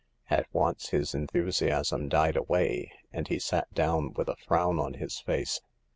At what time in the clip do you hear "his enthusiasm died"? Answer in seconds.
0.89-2.35